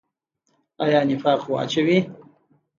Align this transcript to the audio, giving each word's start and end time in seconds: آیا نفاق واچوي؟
آیا 0.83 1.01
نفاق 1.09 1.41
واچوي؟ 1.51 1.97